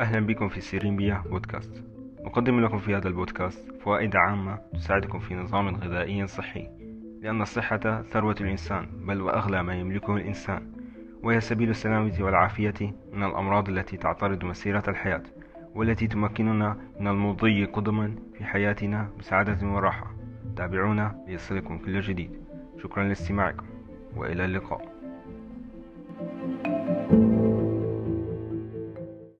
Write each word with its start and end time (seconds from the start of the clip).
أهلا 0.00 0.26
بكم 0.26 0.48
في 0.48 0.60
سيريمبيا 0.60 1.22
بودكاست. 1.30 1.84
نقدم 2.24 2.60
لكم 2.60 2.78
في 2.78 2.96
هذا 2.96 3.08
البودكاست 3.08 3.72
فوائد 3.80 4.16
عامة 4.16 4.58
تساعدكم 4.72 5.18
في 5.18 5.34
نظام 5.34 5.68
غذائي 5.68 6.26
صحي. 6.26 6.68
لأن 7.22 7.42
الصحة 7.42 8.02
ثروة 8.02 8.34
الإنسان 8.40 8.86
بل 9.06 9.20
وأغلى 9.20 9.62
ما 9.62 9.74
يملكه 9.74 10.16
الإنسان 10.16 10.72
وهي 11.22 11.40
سبيل 11.40 11.70
السلامة 11.70 12.12
والعافية 12.20 12.94
من 13.12 13.22
الأمراض 13.22 13.68
التي 13.68 13.96
تعترض 13.96 14.44
مسيرة 14.44 14.82
الحياة 14.88 15.22
والتي 15.74 16.06
تمكننا 16.06 16.76
من 17.00 17.08
المضي 17.08 17.64
قدما 17.64 18.14
في 18.34 18.44
حياتنا 18.44 19.10
بسعادة 19.18 19.68
وراحة. 19.68 20.14
تابعونا 20.56 21.24
ليصلكم 21.28 21.78
كل 21.78 22.00
جديد. 22.00 22.30
شكرا 22.82 23.04
لاستماعكم 23.04 23.66
وإلى 24.16 24.44
اللقاء. 24.44 24.97